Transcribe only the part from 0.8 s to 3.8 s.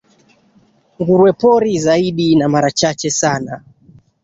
nguruwe pori zaidi na mara chache sana